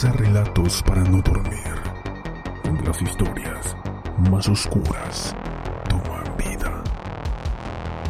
[0.00, 1.74] Cuentos para no dormir,
[2.86, 3.76] las historias
[4.30, 5.34] más oscuras
[5.88, 6.84] toman vida.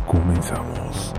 [0.06, 1.15] Comenzamos.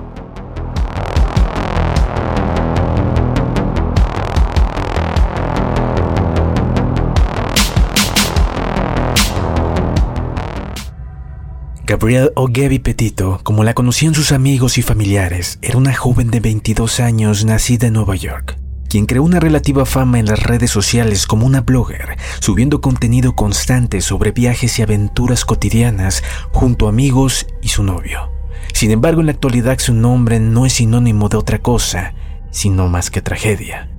[11.87, 12.47] Gabrielle o
[12.83, 17.87] Petito, como la conocían sus amigos y familiares, era una joven de 22 años nacida
[17.87, 22.17] en Nueva York, quien creó una relativa fama en las redes sociales como una blogger,
[22.39, 28.31] subiendo contenido constante sobre viajes y aventuras cotidianas junto a amigos y su novio.
[28.73, 32.13] Sin embargo, en la actualidad su nombre no es sinónimo de otra cosa,
[32.51, 33.91] sino más que tragedia.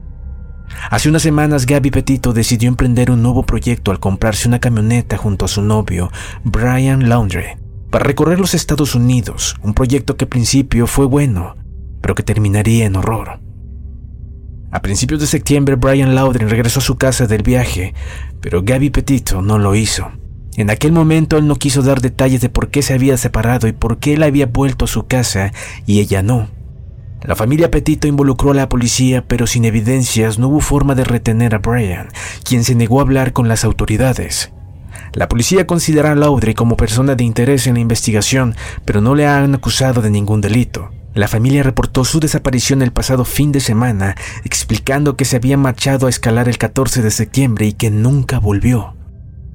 [0.90, 5.44] Hace unas semanas Gabby Petito decidió emprender un nuevo proyecto al comprarse una camioneta junto
[5.44, 6.10] a su novio,
[6.42, 7.58] Brian Laundrie,
[7.90, 11.56] para recorrer los Estados Unidos, un proyecto que al principio fue bueno,
[12.00, 13.40] pero que terminaría en horror.
[14.72, 17.92] A principios de septiembre, Brian Loudon regresó a su casa del viaje,
[18.40, 20.12] pero Gabby Petito no lo hizo.
[20.56, 23.72] En aquel momento él no quiso dar detalles de por qué se había separado y
[23.72, 25.52] por qué él había vuelto a su casa
[25.86, 26.48] y ella no.
[27.22, 31.54] La familia Petito involucró a la policía, pero sin evidencias no hubo forma de retener
[31.54, 32.08] a Brian,
[32.44, 34.52] quien se negó a hablar con las autoridades.
[35.12, 38.54] La policía considera a Laudry como persona de interés en la investigación,
[38.84, 40.90] pero no le han acusado de ningún delito.
[41.14, 46.06] La familia reportó su desaparición el pasado fin de semana, explicando que se había marchado
[46.06, 48.94] a escalar el 14 de septiembre y que nunca volvió.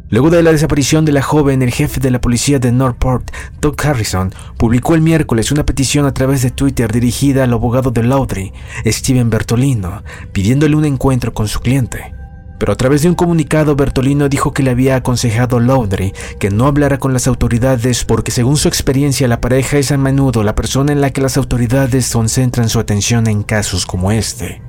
[0.09, 3.75] Luego de la desaparición de la joven, el jefe de la policía de Northport, Doug
[3.83, 8.53] Harrison, publicó el miércoles una petición a través de Twitter dirigida al abogado de Laudry,
[8.85, 12.14] Steven Bertolino, pidiéndole un encuentro con su cliente.
[12.57, 16.49] Pero a través de un comunicado, Bertolino dijo que le había aconsejado a Laundry que
[16.49, 20.55] no hablara con las autoridades porque según su experiencia la pareja es a menudo la
[20.55, 24.61] persona en la que las autoridades concentran su atención en casos como este.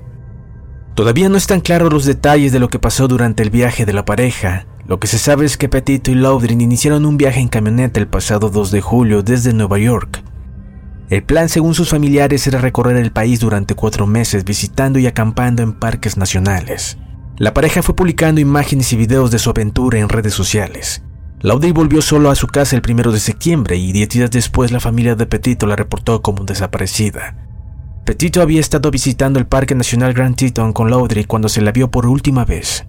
[0.94, 4.04] Todavía no están claros los detalles de lo que pasó durante el viaje de la
[4.04, 4.66] pareja.
[4.86, 8.08] Lo que se sabe es que Petito y Laudry iniciaron un viaje en camioneta el
[8.08, 10.22] pasado 2 de julio desde Nueva York.
[11.10, 15.62] El plan, según sus familiares, era recorrer el país durante cuatro meses visitando y acampando
[15.62, 16.96] en parques nacionales.
[17.38, 21.02] La pareja fue publicando imágenes y videos de su aventura en redes sociales.
[21.42, 24.80] Laudry volvió solo a su casa el primero de septiembre y diez días después la
[24.80, 27.36] familia de Petito la reportó como desaparecida.
[28.06, 31.90] Petito había estado visitando el Parque Nacional Grand Teton con Laudry cuando se la vio
[31.90, 32.86] por última vez.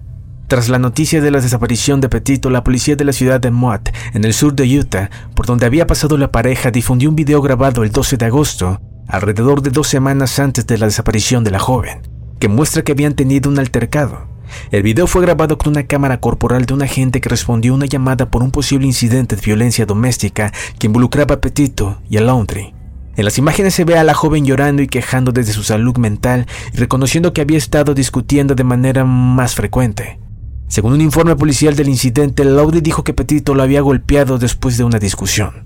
[0.48, 3.90] Tras la noticia de la desaparición de Petito, la policía de la ciudad de Mott,
[4.14, 7.84] en el sur de Utah, por donde había pasado la pareja, difundió un video grabado
[7.84, 8.80] el 12 de agosto,
[9.10, 12.00] alrededor de dos semanas antes de la desaparición de la joven,
[12.40, 14.37] que muestra que habían tenido un altercado.
[14.72, 17.86] El video fue grabado con una cámara corporal de un agente que respondió a una
[17.86, 22.74] llamada por un posible incidente de violencia doméstica que involucraba a Petito y a Laundry.
[23.16, 26.46] En las imágenes se ve a la joven llorando y quejando desde su salud mental
[26.72, 30.20] y reconociendo que había estado discutiendo de manera más frecuente.
[30.68, 34.84] Según un informe policial del incidente, Laundry dijo que Petito lo había golpeado después de
[34.84, 35.66] una discusión.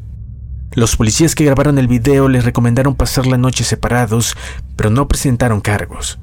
[0.74, 4.38] Los policías que grabaron el video les recomendaron pasar la noche separados,
[4.78, 6.21] pero no presentaron cargos.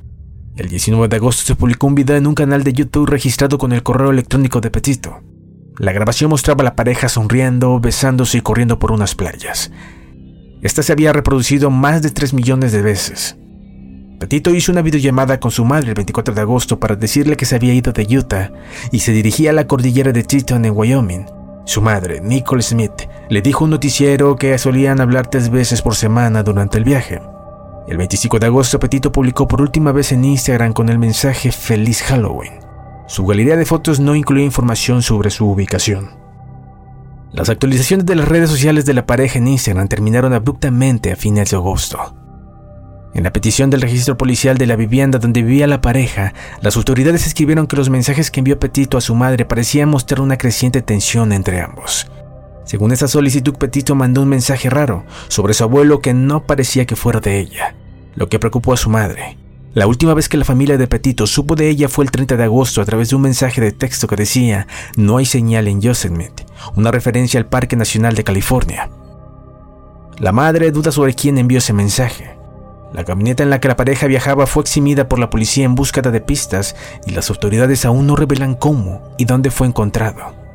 [0.59, 3.73] El 19 de agosto se publicó un video en un canal de YouTube registrado con
[3.73, 5.21] el correo electrónico de Petito.
[5.79, 9.71] La grabación mostraba a la pareja sonriendo, besándose y corriendo por unas playas.
[10.61, 13.37] Esta se había reproducido más de 3 millones de veces.
[14.19, 17.55] Petito hizo una videollamada con su madre el 24 de agosto para decirle que se
[17.55, 18.51] había ido de Utah
[18.91, 21.27] y se dirigía a la cordillera de Teton en Wyoming.
[21.67, 26.43] Su madre, Nicole Smith, le dijo un noticiero que solían hablar tres veces por semana
[26.43, 27.21] durante el viaje.
[27.89, 32.03] El 25 de agosto, Petito publicó por última vez en Instagram con el mensaje Feliz
[32.03, 32.61] Halloween.
[33.07, 36.11] Su galería de fotos no incluía información sobre su ubicación.
[37.33, 41.51] Las actualizaciones de las redes sociales de la pareja en Instagram terminaron abruptamente a fines
[41.51, 42.15] de agosto.
[43.15, 47.27] En la petición del registro policial de la vivienda donde vivía la pareja, las autoridades
[47.27, 51.33] escribieron que los mensajes que envió Petito a su madre parecían mostrar una creciente tensión
[51.33, 52.07] entre ambos.
[52.69, 56.97] Según esa solicitud, Petito mandó un mensaje raro sobre su abuelo que no parecía que
[56.97, 57.75] fuera de ella,
[58.15, 59.39] lo que preocupó a su madre.
[59.73, 62.45] La última vez que la familia de Petito supo de ella fue el 30 de
[62.45, 64.67] agosto a través de un mensaje de texto que decía
[64.99, 66.45] no hay señal en Yosemite,
[66.77, 68.91] una referencia al Parque Nacional de California.
[70.19, 72.37] La madre duda sobre quién envió ese mensaje.
[72.93, 76.11] La camioneta en la que la pareja viajaba fue eximida por la policía en búsqueda
[76.11, 76.77] de pistas
[77.07, 80.48] y las autoridades aún no revelan cómo y dónde fue encontrado.